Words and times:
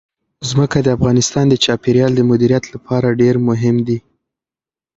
ځمکه 0.49 0.77
د 0.81 0.87
افغانستان 0.97 1.45
د 1.49 1.55
چاپیریال 1.63 2.11
د 2.15 2.21
مدیریت 2.31 2.65
لپاره 2.73 3.17
ډېر 3.21 3.35
مهم 3.49 3.75
دي. 3.87 3.99